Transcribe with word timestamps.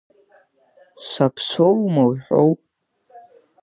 Саԥсоума 1.07 2.03
уҳәоу? 2.09 2.51